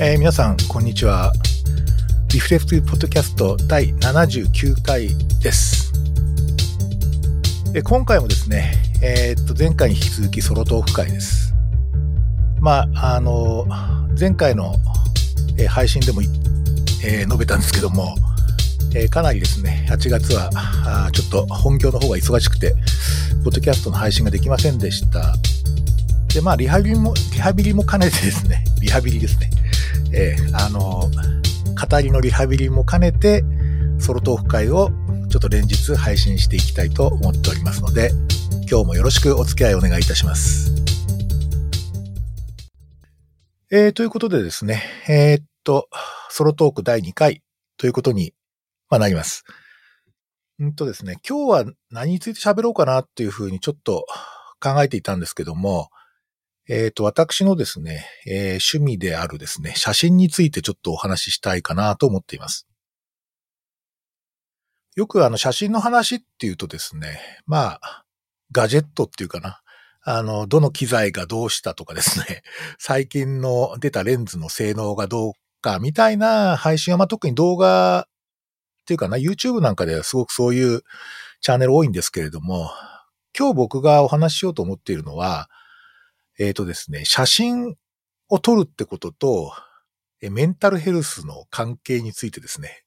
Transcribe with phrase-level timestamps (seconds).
[0.00, 1.32] えー皆さん、こんにちは。
[2.32, 5.08] リフレクティブポッドキャスト第79回
[5.42, 5.92] です。
[7.74, 11.52] えー今回もですね、えーっと、前回に引き続きソロトーク会です。
[12.60, 13.66] まあ、あの、
[14.18, 14.76] 前回の、
[15.58, 16.22] え配信でも、
[17.02, 18.14] え述べたんですけども、
[18.94, 22.72] えかなりですね、8月は、あちょっと本業の方が忙しくて、
[23.42, 25.34] ポッドキャストの配信ができませんでした。
[26.32, 29.50] で、まあ、リハビリも、リハビリも兼ねてですね、リハビリですね。
[30.12, 31.10] えーあの、
[31.78, 33.44] 語りのリハビリも兼ねて、
[33.98, 34.90] ソロトーク会を
[35.30, 38.10] ちょっと連日配信していきたいと思っておりますので、
[38.70, 40.72] 今日もよろしくお付き合いお願いいたします。
[43.70, 45.88] えーということでですね、えーっと、
[46.30, 47.42] ソロトーク第2回
[47.76, 48.32] ということに、
[48.88, 49.44] まあ、なります。
[50.58, 54.06] うんとですね、今日は何について喋ろうかなっていうふうにちょっと
[54.60, 55.90] 考えていたんですけども、
[56.68, 62.68] えっ、と、私のですね、えー趣味であるですね、写真についてちょっとお話ししたいかなと思っています。
[64.94, 68.04] よくあの写真の話っていうとですね、まあ、
[68.52, 69.60] ガジェットっていうかな。
[70.02, 72.42] あの、どの機材がどうしたとかですね、
[72.78, 78.08] 最近の出たレンズの性能がどうかみたいな配信は、まあ、特に動画
[78.82, 80.82] っていうかな、YouTube なんかではすごくそういう
[81.40, 82.70] チャンネル多いんですけれども、
[83.38, 85.48] 今日僕がお話ししようと思っているのは、
[86.38, 87.76] えっ、とですね、写真
[88.28, 89.52] を撮るってことと、
[90.20, 92.84] メンタルヘルスの関係についてですね。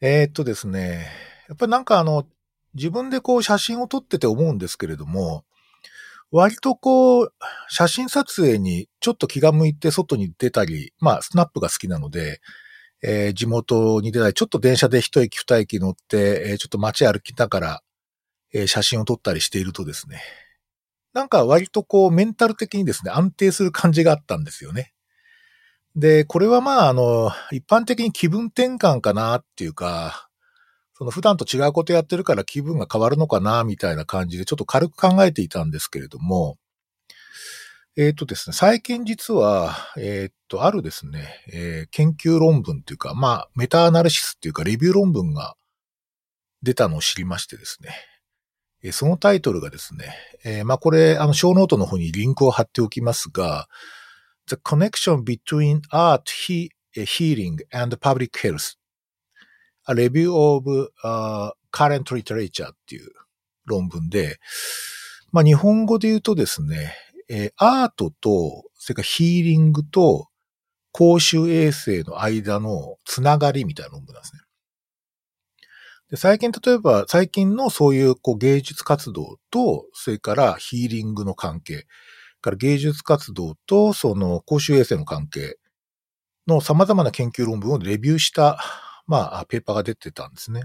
[0.00, 1.06] えっ、とですね、
[1.48, 2.26] やっぱりなんかあの、
[2.74, 5.44] 自分でこう写真を撮ってて思うんですけれども、
[6.30, 7.32] 割とこう、
[7.68, 12.40] 写真撮影にちょっと気が向いて外に出たり、まあ、スナップが好きなので、
[13.02, 17.82] えー地元に出たり、ちょっと電車で一駅二駅乗って、えーちょっと街歩きながら、
[18.54, 20.22] えー写真を撮ったりしているとですね、
[21.12, 24.92] なんか割とこうメンタル的にですね、安定する感じがあったんですよね。
[25.96, 30.28] で、これはまああの、一般的に気分転換かなっていうか、
[30.94, 36.58] その普段と違うことやってるから気分が変わるのかなみたいな感じでちょっと軽く考えていたんですけれども、
[37.96, 45.56] えっ、とですね、最近実は、えっ、と、あるですね、えー研究論文っていうか、まあ、メタアナリシスっていうか、レビュー論文が
[46.62, 47.90] 出たのを知りましてですね、
[48.92, 50.14] そのタイトルがですね、
[50.44, 53.68] えーまあこれ、あの、ショーノートの方にリンクを貼っておきますが、
[54.46, 58.76] The Connection Between Art, He- Healing and Public Health
[59.88, 63.10] A Review of、uh, Current Literature っていう
[63.66, 64.38] 論文で、
[65.30, 66.94] まあ日本語で言うとですね、
[67.28, 70.28] えーアートと、それからヒーリングと
[70.92, 74.40] 公衆衛生の間のつながりみたいな論文なんですね。
[76.10, 81.86] で最近、例えば、最近のそういうこう芸術活動と、それからヒーリングの関係、
[82.40, 85.58] から芸術活動とその公衆衛生の関係
[86.46, 88.58] の様々な研究論文をレビューした、
[89.06, 90.64] まあ、ペーパーが出てたんですね。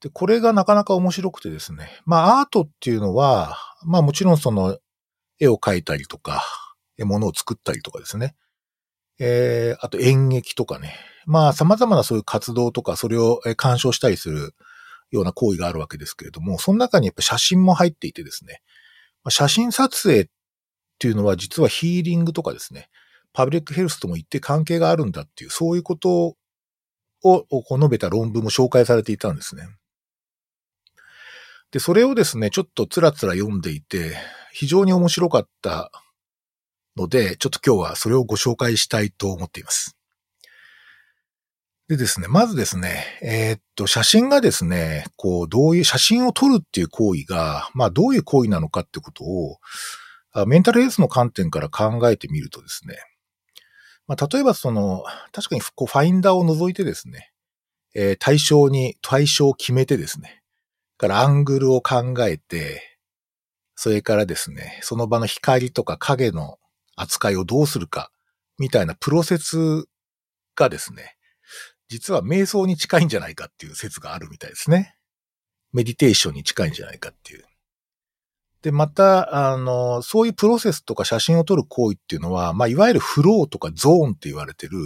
[0.00, 1.90] で、これがなかなか面白くてですね。
[2.04, 4.78] まあ、アートっていうのは、まあもちろんその
[5.40, 6.42] 絵を描いたりとか、
[6.98, 8.34] え物を作ったりとかですね。
[9.18, 10.94] えー、あと演劇とかね。
[11.26, 14.54] まあ様々なそういう活動とか、それをえー鑑賞したりする
[15.10, 18.62] ような行為があるわけですけれども、その中にやっぱ写真も入っていてですね。
[19.28, 20.26] 写真撮影っ
[20.98, 22.88] ていうのは実はヒーリングとかですね、
[23.32, 26.36] パブリックヘルスとも一定関係があるんだっていう、そういうこと
[27.22, 29.68] を述べた論文も紹介されていたんですね。
[31.72, 34.16] で、それをですね、ちょっとつらつら読んでいて、
[34.52, 35.90] 非常に面白かった
[36.96, 39.95] ので、ちょっと今日はそれをご紹介したいと思っています。
[41.88, 49.58] でですね、まずですね、えーっと、写真がですね、こう、どういう、写真を撮るっていう行為が、まあ、どういう行為なのかってことを、
[50.46, 52.96] メンタルヘルスの観点から考えてみるとですね、
[54.08, 57.30] まあ、例えばその、確かにこう、ファインダーを除いてですね、
[57.94, 60.42] えー対象に、対象を決めてですね、
[60.98, 62.98] からアングルを考えて、
[63.76, 66.58] それからですね、その場の光とか影の
[66.96, 68.10] 扱いをどうするか、
[68.58, 69.84] みたいなプロセス
[70.56, 71.15] がですね、
[71.88, 74.96] 実は瞑想に近いんじゃないかっていう説があるみたいですね。
[75.72, 77.44] メディテーションに近いんじゃないかっていう。
[78.62, 84.78] で、また、あの、そういうプロセスとか写真を撮る行為っていうのは、まあ、いわゆるフローとかゾーンって言われてる、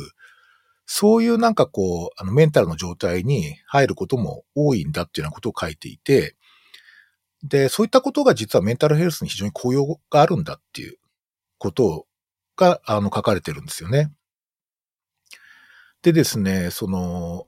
[0.84, 6.36] そういうなんかこう、あの、メンタルの状態に入ることも多いんだっていうようなことを書いていて、
[7.42, 10.98] で、そういったことが実はメンタルヘルスに非常に効用があるんだっていう
[11.58, 12.06] こと
[12.56, 14.12] が、あの、書かれてるんですよね。
[16.02, 17.46] でですね、その、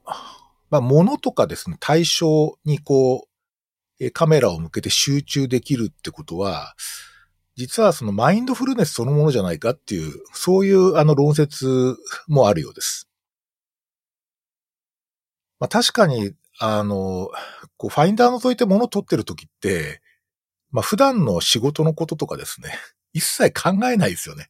[0.71, 3.27] まあ、物とかですね、対象にこ
[4.01, 6.75] う、カメラを向けて集中できるってことは、
[7.57, 11.97] 実はそのマインドフルネスそのものじゃないかっていう、そういうあの論説
[12.27, 13.09] もあるようです。
[15.61, 17.31] まあ確かに、あの、
[17.77, 20.01] こうファインダー覗いて物を取ってる時って、
[20.71, 22.75] まあ普段の仕事のこととかですね、
[23.13, 24.49] 一切考えないですよね。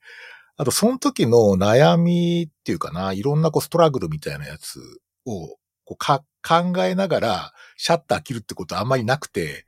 [0.56, 4.80] あと、その時の悩みっていうかな、いろんなこうストラグルみたいなやつ
[5.24, 9.66] をこうか考えながらシャッター切るってことはあんまりなくて、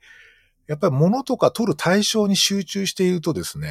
[0.66, 3.68] やっぱり物とか取る対象に集中しているとですね、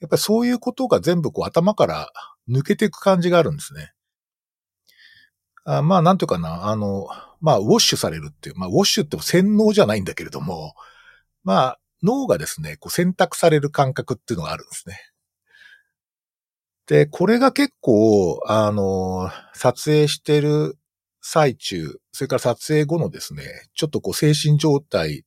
[0.00, 2.10] やっぱりそういうことが全部こう頭から
[2.48, 3.92] 抜けていく感じがあるんですね。
[5.64, 7.06] あまあ、なんていうかな、あの、
[7.40, 10.74] まあ、ウォッシュされるっていう、まあ、ウォッシュっても洗脳じゃないんだけれども、
[11.44, 15.11] まあ、脳がですね、こう選択される感覚っていうのがあるんですね。
[16.86, 20.76] で、これが結構、あの、撮影してる
[21.20, 23.44] 最中、それから撮影後のですね、
[23.74, 25.24] ちょっとこう精神状態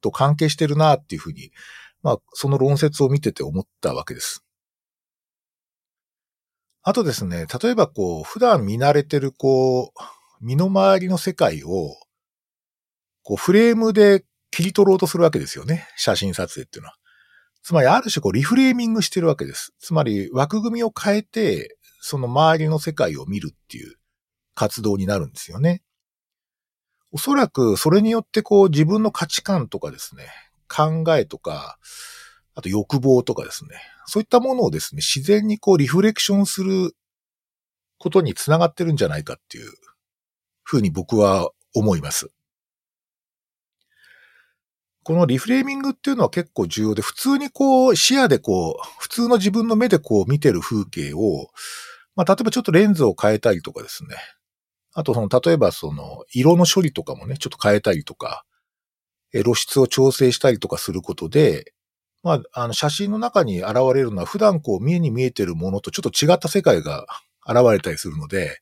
[0.00, 1.52] と関係してるなっていうふうに、
[2.02, 4.42] まあ、その論説を見てて思ったわけです。
[6.82, 11.94] あとですね、例えばこう、普段見慣れてるこう、身の回りの世界を、
[13.22, 15.86] こう、フレームで切り取ろうとするわけですよね。
[15.96, 16.99] 写真撮影っていうのは。
[17.62, 19.74] つまり、ある種こう、リフレーミングしてるわけです。
[19.78, 23.96] つまり、枠組みを変えて、その周りの世界を見るっていう
[24.54, 25.82] 活動になるんですよね。
[27.12, 30.28] おそらく、それによってこう、自分の価値観とかですね、
[30.68, 31.78] 考えとか、
[32.54, 33.70] あと欲望とかですね、
[34.06, 36.94] そういったものをですね、自然にこう、リフレクションする
[37.98, 39.70] ことにつながってるんじゃないかっていう
[40.62, 42.30] ふうに僕は思います。
[45.02, 51.48] このリフレーミングっていうのは結構重要で、普通にこう視野でこう、普通の自分の目でこう見てる風景を、
[52.16, 54.16] まあ例えばちょっとレンズを変えたりとかですね。
[54.92, 58.44] あとその、例えばその、色の処理とかもね、ちょっと変えたりとか、
[59.32, 61.72] 露出を調整したりとかすることで、
[62.22, 67.06] まあ、あの、写真の中に現れるのは普段こう、目に見えてるものとちょっと違った世界が
[67.46, 68.60] 現れたりするので、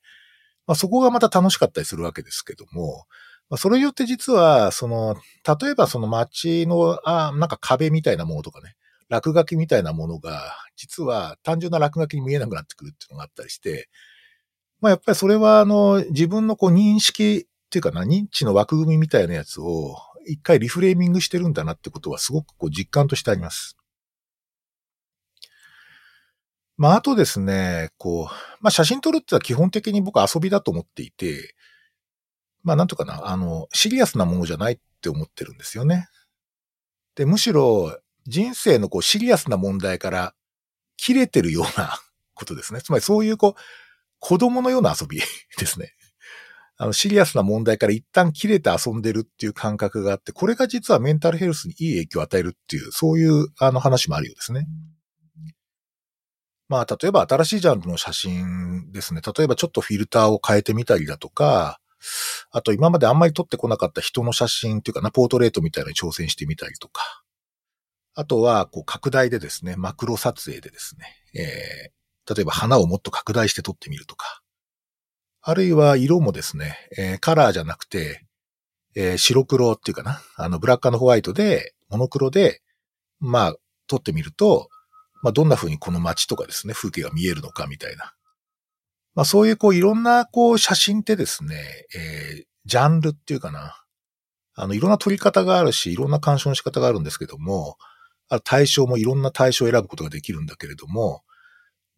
[0.67, 3.07] まあそこがまた楽しかったりするわけですけども、
[3.51, 5.17] まあ、それによって実は、その、
[5.61, 8.75] 例えばその街の、あなんか壁みたいなものとかね、
[9.09, 13.89] 落書きみたいなものが、実は単純な落書きに見えなくなってくるっていうのがあったりして、
[14.81, 19.97] まあやっぱりそれはあの、自分のこう認識っていうかな、認知の枠組みみたいなやつを
[20.27, 23.77] 一回リフレーミングしてるんだなってことはすごくこう実感としてあります。
[26.77, 31.55] まああとですね、こう、まあ写真撮るってのは基本的に僕は遊びだと思っていて、
[32.63, 36.09] まあなんとかな、あの、シリアスなものじゃないって思ってるんですよね。
[37.15, 40.35] で、むしろ人生のこうシリアスな問題から
[40.97, 41.99] 切れてるような
[42.35, 42.83] ことですね。
[42.83, 43.61] つまりそういうこう、
[44.21, 45.21] 子供のような遊び
[45.59, 45.95] ですね。
[46.77, 54.69] あの、シリアスな問題から一旦切れて遊んでるっていう感覚があって、これが実はメンタルヘルスにいい影響を与えるっていう、そういうあの話もあるようですね。
[56.69, 59.23] まあ、例えば新しいジャンルの写真ですね。
[59.27, 61.81] 例えばちょっとフィルターを変えてみたりだとか、
[62.51, 67.23] あと今まであんまり撮ってこなかった人の写真っていうかな、ポートレートみたいなのに挑戦してみたりとか。
[68.15, 71.07] あとは、こう、拡大でですね、マクロ撮影でですね、
[71.41, 74.43] えー、例えば花をもっと拡大して撮ってみるとか。
[75.41, 78.27] あるいは色もですね、えー、カラーじゃなくて、
[78.97, 82.61] えー、白黒っていうかな、あの、ブラックホワイトで、モノクロで、
[83.21, 84.69] まあ、撮ってみると、
[85.23, 88.15] まあ、どんな風にこの街とかですね、風景が見えるのかみたいな。
[89.15, 91.57] まあそういうこういろんなこう写真ってですね、
[91.95, 93.75] えー、ジャンルっていうかな。
[94.61, 97.77] あの、いろんな撮り方があるし、いろんな鑑賞の仕方があるんですけども、
[98.45, 101.23] 対象もいろんな対象を選ぶことができるんだけれども、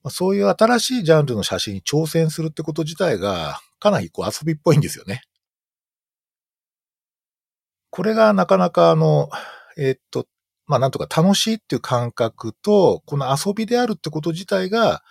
[0.03, 5.23] まあ、そういう新しいジャンルの写真に挑戦するってこと自体が、かなりこう遊びっぽいんですよね。
[7.91, 9.31] これがなかなかあの、
[9.77, 10.27] えー、っと、
[10.67, 15.03] まあなんとか楽しいっていう感覚と、この遊びであるってこと自体が、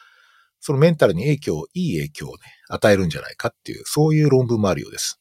[0.59, 5.19] そのメンタルに影響、いい影響をね、与えるんじゃないかっていう、そういう論文もあるようです。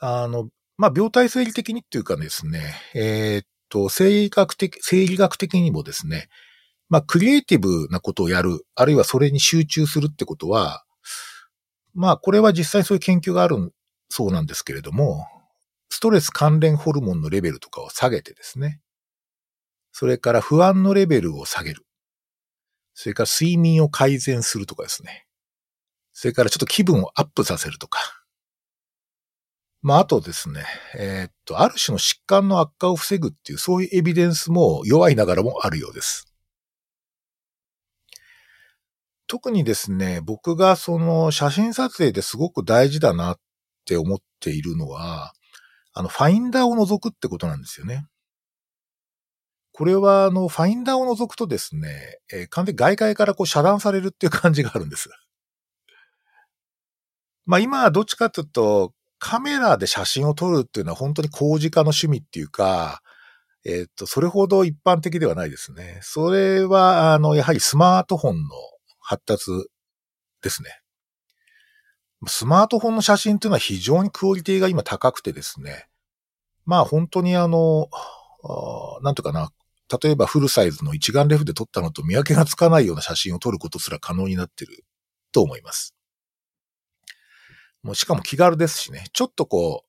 [0.00, 6.28] あの、まあ、病態生理的にっていうかですね、えー、っと、生理学的、生理学的にもですね、
[6.88, 10.84] まあ、クリエイティブなことをやる、あるいはそれに集中するってことは、
[11.94, 13.72] まあ、これは実際そういう研究がある
[14.08, 15.26] そうなんですけれども、
[15.90, 18.80] ストレス関連ホルモンのレベルとかを下げてですね、
[19.90, 21.84] それから不安のレベルを下げる。
[23.00, 25.24] それから睡眠を改善するとかですね。
[26.12, 28.00] それからちょっと気分をアップさせるとか。
[29.82, 30.64] まあ、あとですね、
[30.98, 36.26] えー、っと、ある種の疾患の悪化を防ぐっていう、そういうエビデンスも弱いながらもあるようです。
[39.28, 43.38] 特にですね、僕がその写真撮影ですごく大事だなっ
[43.86, 45.34] て思っているのは、
[45.92, 48.06] あの、ファインダーを覗くってことなんですよね。
[49.78, 55.08] これは、あの、ファインダーを除くとですね、えー、完全に外界からこう遮断されるっていう感じがあるんです。
[57.46, 63.02] まあ今はどっちかというと、カメラで写真を撮るっていうのは本当に工事家の趣味っていうか、
[63.64, 66.00] えっ、ー、と、それほど一般的ではないですね。
[66.02, 68.48] それは、あの、やはりスマートフォンの
[68.98, 69.52] 発達
[70.42, 70.80] ですね。
[72.26, 75.86] スマートフォンの写真っていうのは非常にクオリティが今高くてですね。
[76.64, 77.88] まあ本当にあの、
[78.42, 79.52] あなんとかな、
[80.02, 84.84] 例えばフルサイズの一眼レフで撮ったのと見分けがつかないような写真を撮ることすら可能になってる
[85.32, 85.94] と思います。
[87.82, 89.84] もうしかも気軽ですしね、ちょっとこ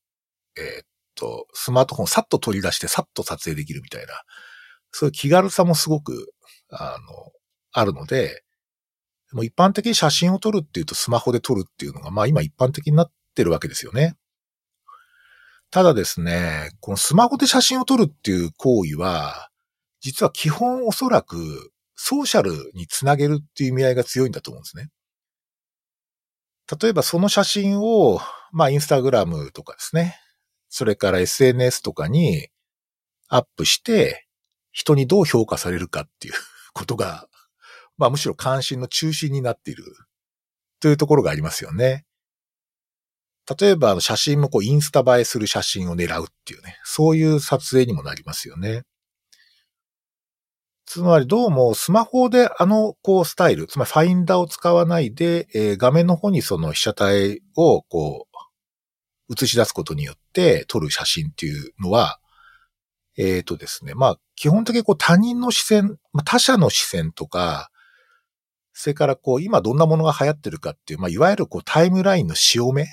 [0.56, 4.14] う、えー、っと、スマートフォンさっと取り出してさっと撮影できるみたいな、
[4.92, 6.34] そういう気軽さもすごく、
[6.70, 7.32] あの、
[7.72, 8.44] あるので、
[9.32, 14.16] もう一般的に写真を撮るっていうとスマホで撮るっていうのが、まあ今一般的になってるわけですよね。
[15.72, 19.49] ただですね、このスマホで写真を撮るっていう行為は、
[20.02, 24.90] 実は基本おそらくソーシャルにつなげるっていう意味合いが強いんだと思うんですね。
[26.82, 28.20] 例えばその写真を、
[28.52, 30.16] まあインスタグラムとかですね、
[30.70, 32.48] それから SNS とかに
[33.28, 34.28] アップして、
[34.72, 36.34] 人にどう評価されるかっていう
[36.74, 37.28] ことが、
[37.98, 39.84] まあむしろ関心の中心になっている
[40.80, 42.06] というところがありますよね。
[43.60, 48.84] 例えば写真もこうインスタ映えする写真を狙うっていうね、そういう撮影にもなりますよね。
[50.90, 58.26] つまりどうもスマホであのこうスタイル、つまりファインダーを使わないで、えー、画面の方にその被写体をこ
[59.30, 62.20] う映し出すことによって撮る写真っていうのは、
[63.20, 67.70] えっ、ー、とですね、まあ基本的にこう他人の視線、他者の視線とか、
[68.74, 72.88] それからこう今どんなものが流行ってるかっていう、まあいわゆるこうタイムラインの潮目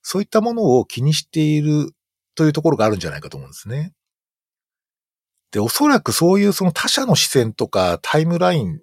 [0.00, 1.90] そういったものを気にしている
[2.34, 3.92] というところがあるんじゃないかと思うんですね。
[5.52, 8.80] で、おそらくそういうその他者の視線とかタイムライン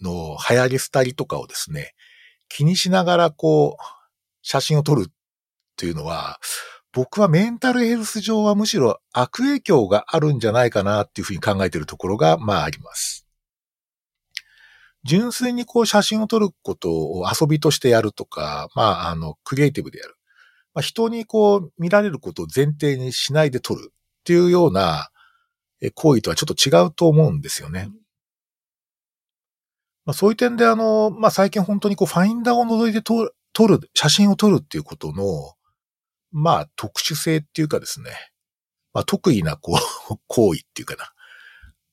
[0.00, 1.94] の流行り廃りとかをですね、
[2.48, 3.82] 気にしながらこう、
[4.42, 5.12] 写真を撮るっ
[5.76, 6.38] ていうのは、
[6.92, 13.26] 僕はメンタルヘルス上はむしろ悪影響があるんじゃないかなっていうふうに考えているところが、まああります。
[15.04, 20.14] 純粋にこう写真を撮ることを遊びとしてやるとか、まああの、クリエイティブでやる。
[20.74, 25.08] まあ、人にこう見られることを前提にしないで撮るっていうような
[25.90, 27.88] 行為とはちょっと違うと思うんですよね。
[30.04, 35.54] まあ、そういう点であの、まあ、最近本当にこうファインダーを覗いて撮る、写真を撮るっていうことの、
[36.32, 38.10] まあ特殊性っていうかですね、
[38.92, 39.78] まあ得意なこ
[40.10, 41.12] う、 行為っていうかな。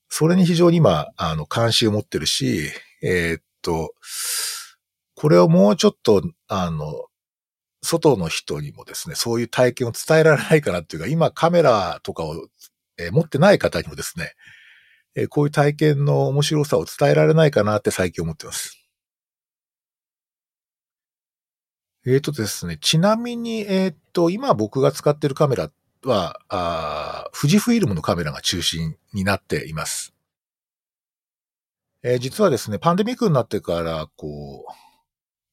[0.07, 2.71] それに非常に今、あの、関心を持ってるし、
[3.03, 3.93] えー、っと、
[5.13, 7.05] これをもうちょっと、あの、
[7.83, 12.47] 外の人にもですね、そういう体験を伝えられないかなっていうか、今カメラとかを、
[12.99, 14.33] え、持ってない方にもですね、
[15.15, 18.79] え、こういう体験の面白さを伝えられないかなって最近思ってます。
[22.05, 25.71] えっ、ー、とですね、ちなみに、えっ、と、今僕が使ってるカメラ
[26.03, 30.13] は、あ富士フイルムのカメラが中心になっています。
[32.01, 34.73] えー、実はですね、パンデミックになってから、こう、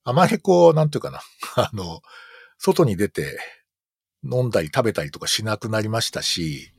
[0.05, 1.21] あまりこう、なんていうかな、
[1.57, 2.01] あの、
[2.59, 3.39] 外に出て
[4.23, 6.73] 飲んだり食べたりとかしなくなりましたし、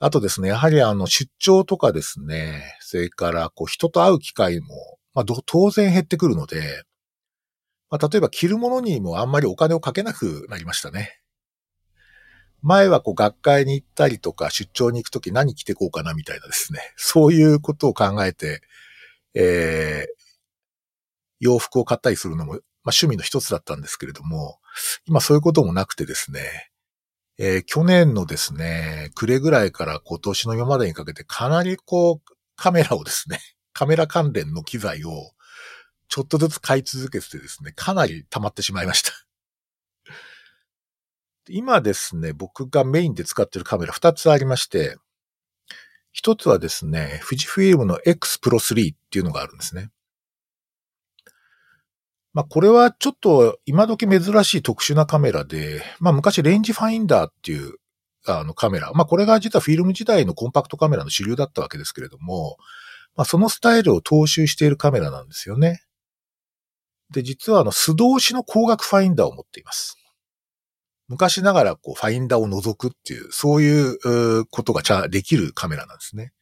[0.00, 6.84] あとですね、やはりあの、出張とかですね、それからこう、人と会う機会も、まあ、当然減ってくるので、
[7.90, 11.20] まあ、例えば着るものにもあんまりお金をかけなくなりましたね。
[12.60, 16.80] 前はこう学会に行ったりとか出張に行くとき何着てこうかなみたいなですね。
[16.96, 18.62] そういうことを考えて、
[19.34, 20.24] えー、
[21.40, 24.58] 洋服を買ったりするのも、まあ、趣味の一つだったんですけれども、
[25.06, 26.70] 今そういうこともなくてですね、
[27.40, 33.40] えー、去年のですね、暮れぐらいから今年の今までにかけてかなりこう、カメラをですね、
[33.72, 35.32] カメラ関連の機材を
[36.08, 39.12] ちょっとずつ買い続けてですね、かなり溜まってしまいました。
[41.48, 44.96] 今ですね、僕がメインで使ってるカメラ2つありまして、
[46.10, 49.90] 一つはですね、富士フィルムの X Pro 3っていうのがあるんですね。
[52.34, 57.76] まあ、これはちょっと今時珍しい特殊なカメラで、まあ、昔レンジファインダーっていう
[58.26, 62.56] あのカメラ、まあ、これが実はフィルム時代のコンパクトカメラの主流だったわけですけれども、
[63.16, 65.82] まあ、そのスタイルを踏襲しているカメラなんですよね。
[67.10, 69.96] で、実はあの素通しの光学ファインダーを持っています。
[71.08, 76.32] 昔ながらこうファインダーを覗くっていう、そういうことがちゃできるカメラなんですね。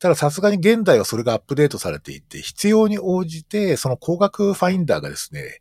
[0.00, 5.60] たださすがに現代はそれがアップデートされていて、必要に応じて、その光学ファインダーがですね、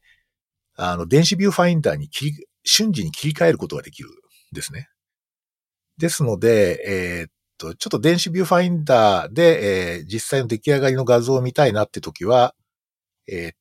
[0.75, 4.13] あの、電子ビューファインダーに切り、瞬時に切り替えることができるん
[4.53, 4.87] ですね。
[5.97, 12.55] ですので、えー、っと、ちょっと電子ビューファインダーで、えー、実際の出来上がりの画像を見たいなって時は、
[13.27, 13.53] えー、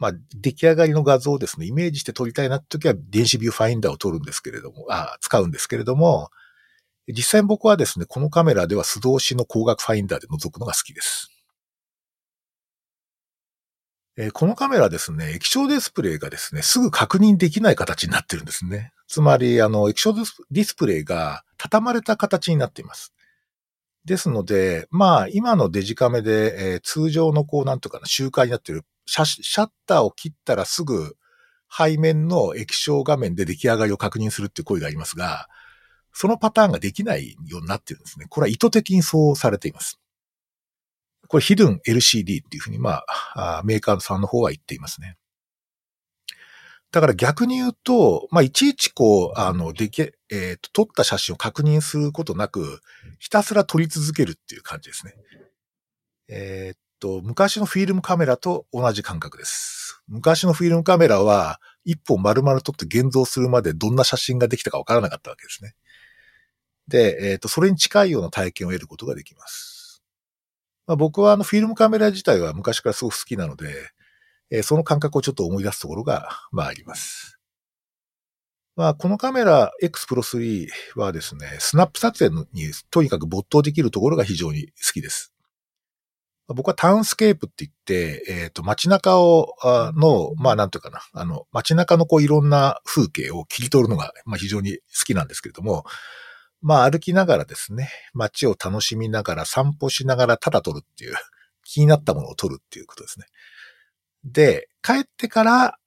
[0.00, 6.30] まあ、出来上がりの画像をですね、イメージして撮りたいなって時は電子ビューファインダーを撮るんですけれども、あ使うんですけれども、
[7.08, 11.30] 実際僕はですね、このカメラでは素通しの光学ファインダーで覗くのが好きです。
[14.32, 18.92] このカメラですね、液晶ディスプレイがですね、すぐ確認できない形になってるんですね。
[19.08, 23.12] つまり、あの、液晶ディスプレイが畳まれた形になっています。
[24.06, 31.16] ですので、まあ、今のデジカメで、えー、通常のこう、なんとかな、周回になっているシャシャッターを切ったらすぐ
[31.70, 35.48] 背面の液晶画面で出来上がりを確認するっていう声がありますが、
[36.18, 38.24] そのパターンができないようになってるんですね。
[38.30, 40.00] これは意図的にそうされています。
[41.28, 43.02] これヒドゥン LCD っていうふうに、ま
[43.34, 45.18] あ、メーカーさんの方は言っていますね。
[46.90, 52.80] だから逆に言うと、まあ、いちいちこう、あの、でき、えっ、ー、と、撮った写真を確認することなく、
[53.18, 55.12] ひたすら撮り続けるっていう感じですね。
[56.28, 60.02] えー、っと、昔のフィルムカメラと同じ感覚です。
[60.08, 65.74] 昔のフィルムカメラは、一本丸々撮って現像するまでどんな写真ができたかわからなかったわけですね。
[66.88, 70.02] で、えっ、と、それに近いような体験を得ることができます。
[70.86, 73.74] まあ、僕はあのフィルムカメラ自体は昔からすごく好きなので、
[74.50, 77.38] えー、その感覚をちょっと思い出すところが、まああります。
[78.76, 80.68] まあ、このカメラ X Pro 3
[81.00, 85.32] はですね、スナップ撮影にとにかく没頭できるところが非常に好きです。
[86.48, 95.84] 僕はタウンスケープって言って、えっ、ー、と、街中を、あの、まあなんていうかな、あの、街中のこういろんな風景を切り取るのが、まあ非常に好きなんですけれども、
[96.60, 101.14] まあ歩きながらですね、街を楽しみながら散歩しながらただ撮るっていう、
[101.64, 103.26] 気になったものを撮るっていうことですね。
[104.24, 105.78] で、帰ってから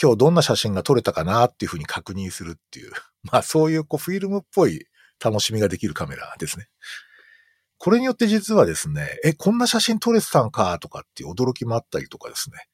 [0.00, 2.92] 今日どんな写真が撮れたかなっていうふうに確認するっていう、
[3.22, 4.86] まあそういうこうフィルムっぽい
[5.22, 6.68] 楽しみができるカメラですね。
[7.78, 12.66] これによって実はですね、え、こんな写真撮れてたんかとかっていう驚きもあったりとかですね。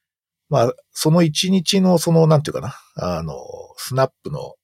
[0.49, 3.35] まあ、その一日のその、なんていうかな、あの、
[3.79, 4.55] スナップの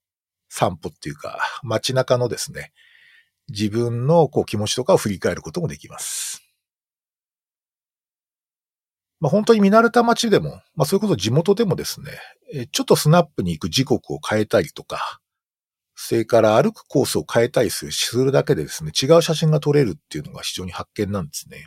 [0.48, 2.72] 散歩っていうか、街中のですね、
[3.48, 6.42] 自分のこう気持ちとかを振り返ることもできます。
[9.20, 15.20] まあ本当に見慣れた街でも、まあそういうこと地元でもですね、ちょっとスナップに行く時刻を変えたりとか、
[15.94, 21.66] それから歩くコースを変えたりするするだけでですね、違う写真が撮れるっていうのが非常に発見なんですね。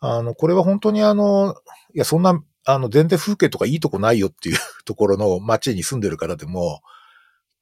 [0.00, 1.54] あの、これは本当にあの、
[1.94, 6.80] いや、そんな、あの、全然風景とかいいとこないよっていうところの街に住んでる方でも、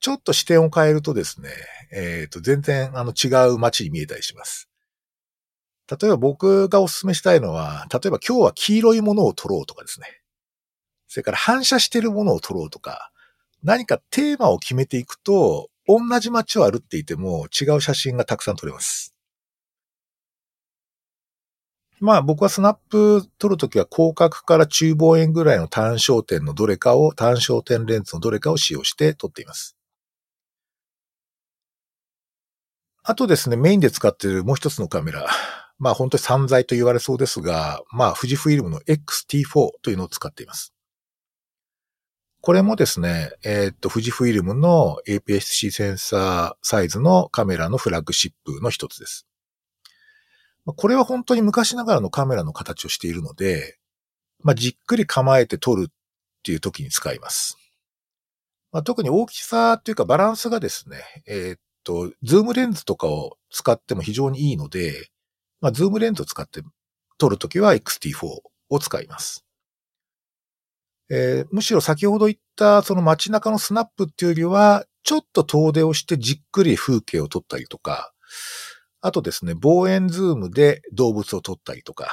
[0.01, 1.51] ちょっと視点を変えるとですね、
[1.93, 4.69] えっ、ー、と、全然あの違う街に見えたりします。
[5.91, 10.07] 例えば僕がお勧めしたいのは、例えば今日は黄色いものを撮ろうとかですね。
[11.09, 13.11] それから反射してるものを撮ろうとか、
[13.63, 19.15] 何かテーマを決めていくと、同じ街を歩っていても違う写真がたくさん撮れます。
[21.99, 29.77] まあ僕はスナップ撮るときは広角から中望遠ぐらいの単焦点のどれかを、単焦点レンズのどれかを使用して撮っています。
[33.11, 35.27] あとですね、メインで使っているもう一つのカメラ。
[35.81, 40.73] まあ本当に散財と言われそうですが、まあ富士フイルムの XT4 というのを使っています。
[42.41, 49.27] これもですね、えー、っと、富士フイルムの APS-C センサーサイズのカメラのフラッグシップの一つです。
[50.65, 53.77] これは本当に昔ながらのカメラの形をしているので、
[54.39, 55.93] まあ、じっくり構えて撮るっ
[56.45, 57.59] ていう時に使います。
[58.71, 65.09] まあ、特に大きさっていうかバランスがですね、えー、っと、ズームレンズとかを使っても非常にいいので、
[65.61, 66.63] まあ、ズームレンズを使って
[67.19, 68.27] 撮るときは XT4
[68.71, 69.45] を使います。
[71.11, 78.13] えー、むしろ先ほど言ったその街中のスナップっていうよりは、ちょっと遠出をしてじっくり風景を撮ったりとか、
[79.01, 82.13] あとですね、望遠ズームで動物を撮ったりとか、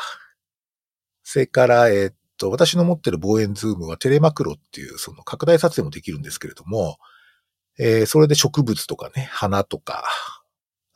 [1.24, 6.98] それから、え、っと、私の持ってる望遠ズームはテレマクロっていうその拡大撮影もできるんですけれども、
[7.80, 10.04] えー、それで植物とかね、花とか、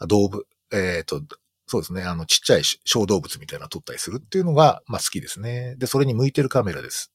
[0.08, 1.22] 動物、えっ、と、
[1.68, 2.04] そうですね。
[2.04, 5.76] あの、ちっちゃい小動物みたいなの撮ったりするっていうのが、まあ好きですね。
[5.78, 7.12] で、それに向いてるカメラです。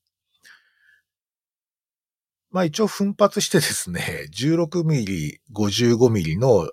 [2.51, 6.71] まあ一応奮発してですね、16mm、55mm の、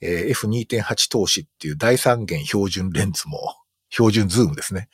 [0.00, 3.54] えー、F2.8 通しっていう大三元標準レンズも、
[3.90, 4.88] 標準ズームですね。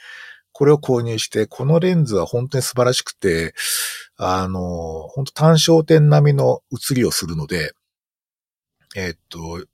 [0.53, 3.55] これを購入して、このレンズは本当に素晴らしくて、
[4.17, 4.61] あの、
[5.09, 7.73] 本当単焦点並みの写りをするので、
[8.95, 9.65] えっと、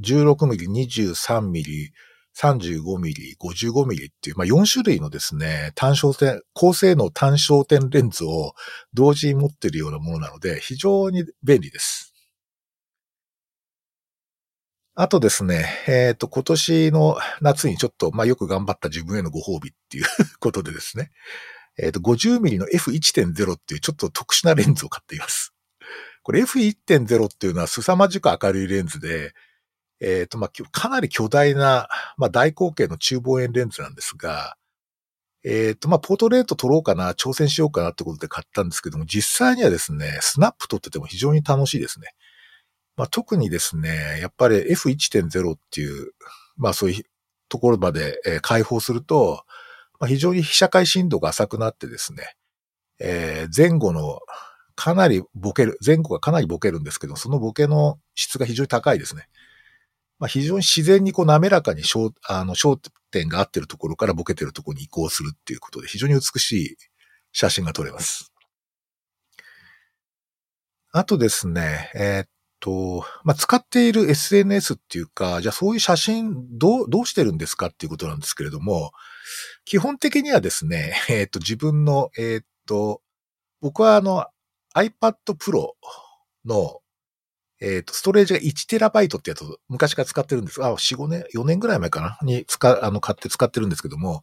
[0.00, 1.92] 16ミリ、23ミリ、
[2.36, 8.54] 35ミリ、55ミリっていう、まあ、4種類のですね、単焦点、高性能単焦点レンズを
[8.92, 12.13] 同時に持っているようなものなので、非常に便利です。
[14.96, 20.04] あとですね、えっ、ー、と、今年の夏にちょっと、まあ、よく頑張った自分へのご褒美っていう
[20.38, 21.10] ことでですね、
[21.76, 25.52] えっ、ー、と、50mm の F1.0 っていうちょっと特殊なレンズを買っています。
[26.22, 29.34] これ F1.0 っていうのは凄まじく明るいレンズで、
[30.00, 34.56] えっ、ー、と、まあ、かなり巨大な、まあ、大口径の中望遠レンズなんですが、
[35.42, 42.14] えっ、と、まあ、ポートレート撮ろうかな、挑戦しようかなってことで買ったんですけども、実際にはですね、スナップ撮ってても非常に楽しいですね。
[42.96, 46.12] まあ、特にですね、やっぱり F1.0 っていう、
[46.56, 47.04] まあそういう
[47.48, 49.44] ところまで、えー、開放すると、
[49.98, 52.34] まあ、非常に被写界深度が浅くなってですね、
[53.00, 54.20] えー、前後の
[54.76, 59.28] かなりボケる、前後がかなりボケるんですけど、そのボケの質が非常に高いですね。
[60.18, 62.78] まあ、非常に自然にこう滑らかに焦あの焦
[63.10, 66.76] 点が合ってるところからボケてるところに移行するっていうことで非常に美しい
[67.32, 68.32] 写真が撮れます。
[70.92, 72.28] あとですね、えー、っ
[72.64, 78.92] と、まあ、使っている SNS っていうか、じゃあそういう写真どう、どうしてるんですかっていうことなんですけれども、
[79.66, 83.02] 基本的にはですね、 えっ、と、自分の、えっ、と、
[83.60, 84.24] 僕はあの
[84.74, 85.72] iPad Pro
[86.46, 86.80] の、
[87.60, 92.18] えっ、と、ストレージが 1TB ってやつを昔から使ってるんですが、4、5年、4年ぐらい前かな？
[92.22, 94.22] に使、あの、買って使ってるんですけども、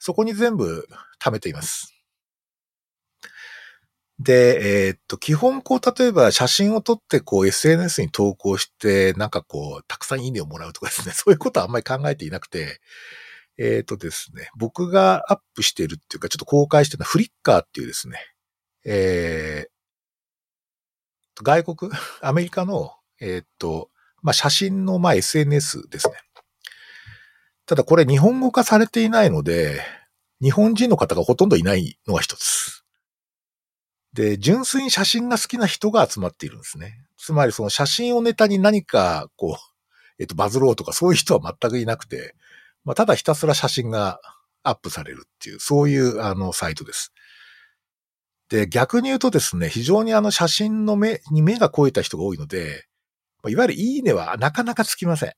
[0.00, 0.88] そこに全部
[1.22, 1.95] 貯めています。
[4.18, 12.80] で、えー、っと、基本こう、例えば写真を撮ってこう SNS に投稿して、なんかこう、たくさんいいねをもらうとかですね、 そういうことはあんまり考えていなくて、
[13.58, 18.18] えー、っとですね、僕がアップしてるっていうか、ちょっと公開してるのはフリッカーっていうですね、
[18.84, 23.90] えー、外国、 アメリカの、えー、っと、
[24.22, 26.14] まあ、写真の、まあ、SNS ですね。
[27.66, 29.82] ただこれ日本語化されていないので、
[30.40, 32.85] 日本人の方がほとんどいないのが一つ。
[34.16, 37.04] で、純粋に写真が好きな人が集まっているんですね。
[37.18, 39.82] つまりその写真をネタに何か、こう、
[40.18, 42.34] えっと、バズろうとかそういう人は全くいなくて、
[42.84, 44.20] まあ、ただひたすら写真が
[44.62, 47.12] アップされるっていう、そういう、あの、サイトです。
[48.48, 52.86] で、逆に言うとですね、非常にあの写真の目に目が超えた人が多いので、
[53.48, 55.32] いわゆるいいねはなかなかつきません。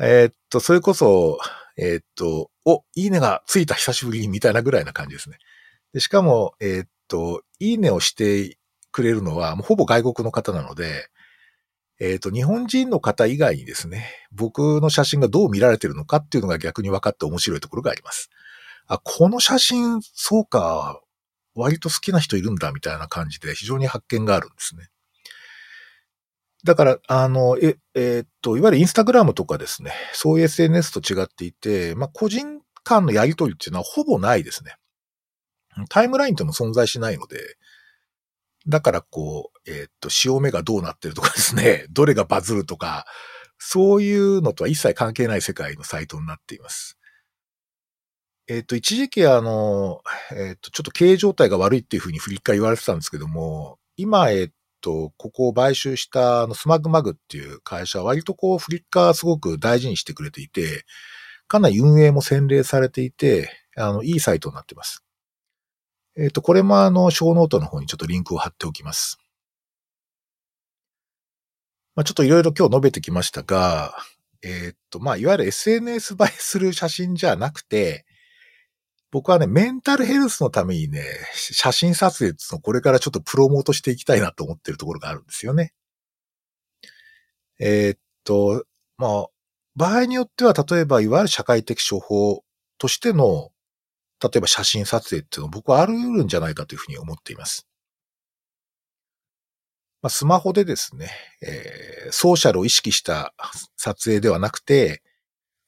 [0.00, 1.38] えっと、それこそ、
[1.76, 5.38] え、っと、お、いいねがついた久しぶりみたいなぐらいな感じですね。
[5.92, 8.56] でしかも、えー、っと、いいねをして
[8.92, 11.08] くれるのは、もうほぼ外国の方なので、
[12.00, 18.30] えっ、と、日本人の方以外にですね、僕の写真がどう見られてるのかっていうのが逆に分かって面白いところがあります。
[18.86, 21.00] あ、この写真、そうか、
[21.54, 24.88] 割と好きな人いるんだ、みたいな感じで非常に発見があるんですね。
[26.64, 34.74] だから、あの、え、えー、っと、いわゆるインスタグラムとかですね、そういう SNS と違っていて、まあ、個人間のやりとりっていうのはほぼないですね。
[35.86, 37.56] タイムラインとも存在しないので、
[38.66, 43.06] だからこう、えっ、と、潮目がどうなってるとかですね、 どれがバズるとか、
[43.58, 46.98] そういうのとは一切関係ない世界のサイトになっています。
[48.48, 60.84] えっ、と、一時期あの、えっ、と、ちょっと経営状態が悪いっていうふうに振り返言われてたんですけども、今、えっ、と、ここを買収したあの SmugMug っていう会社は割とこうフリッカーすごく大事にしてくれていて、
[61.48, 65.04] かなり運営も洗練されていて、あの、いいサイトになってます。
[66.20, 69.18] えっ、ー、と、これもあの、ショーノートの方にちょっとリンクを貼っておきます。
[71.94, 73.96] まあ、ちょっといろいろ今日述べてきましたが、
[74.42, 78.04] えっ、ー、と、まあ、いわゆる SNS 映えする写真じゃなくて、
[79.10, 81.02] 僕はね、メンタルヘルスのためにね、
[81.34, 85.72] 写真撮影のこれからちょっとプロモートしていきたいなと思ってるところがあるんですよね。
[87.58, 88.66] えー、っと、
[88.98, 89.26] まあ、
[89.74, 92.44] 場合によっては、例えば、いわゆる社会的処方
[92.76, 93.49] としての
[94.22, 97.66] 例えば写真撮影っていうのは僕はあるんじゃないかというふうに思っています。
[100.02, 101.10] まあ、スマホでですね、
[101.42, 103.34] えー、ソーシャルを意識した
[103.76, 105.02] 撮影ではなくて、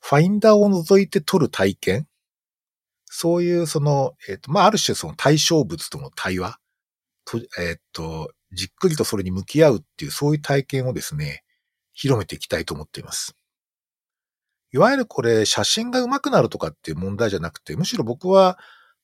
[0.01, 2.07] ファインダーを覗いて撮る体験
[3.15, 6.59] そういうその、えっ、ー、と、まあ、ある種その対象物との対話
[7.27, 11.45] と、えっ、ー、と、じっくりとそれに向き合うっていうそういう体験をですね、
[11.93, 13.37] 広めていきたいと思っています。
[14.73, 18.59] いわゆるこれ写真が上手くなるとかっていう問題じゃなくて、むしろ僕は、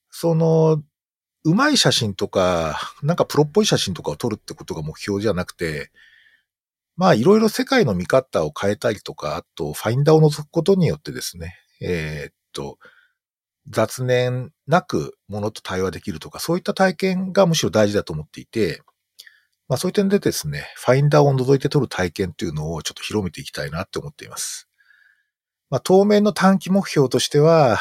[0.09, 0.81] その、
[1.45, 5.91] 上手い写真とか、なんかプロっぽい写真とかを撮るってことが目標じゃなくて、
[6.97, 12.77] まあいろいろ世界の見方を変えたりとか、あとファインダーを覗くことによってですね、えー、っと、
[13.69, 18.81] 雑念なくものと対話できるとか、そういった体験がむしろ大事だと思っていて、
[19.69, 24.68] まあそういう点でですね、ファインダーを覗いて撮る体験っていうのをちょっと広めていきたいなって思っています。
[25.69, 27.79] まあ、当面の短期目標としては、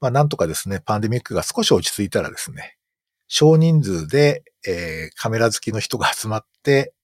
[0.00, 2.76] まあ、なんとかですね、パンデミックが少し落ち着いたらですね、
[3.28, 6.94] 少人数で、えー、カメラ好きの人が集まって、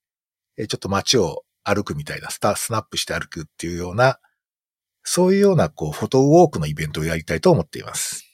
[0.57, 4.19] えー、ちょっと街を歩くみたいな、スタ、スナップして歩くっていうような、
[5.05, 8.29] そういうような、こう、フォトウォークのイベントをやりたいと思っています。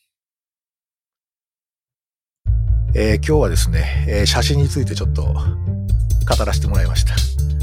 [2.94, 7.57] えー、今日はですね、えー、写真についてちょっと語らせてもらいました。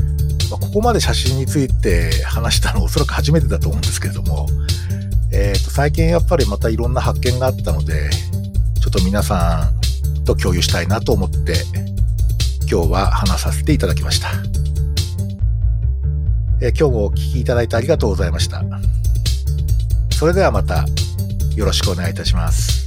[0.76, 4.46] ここまで写真について話したのおそらく初めてだと思うんですけれども、
[5.32, 8.10] え、ー、と、最近やっぱりまたいろんな発見があったので、
[8.82, 9.72] ちょっと皆さ
[10.20, 11.54] んと共有したいなと思って、
[12.70, 14.28] 今日は話させていただきました。
[16.62, 18.62] え今日もお聴きいただいてありがとうございました。
[20.12, 20.84] それではまた
[21.56, 22.85] よろしくお願いいたします。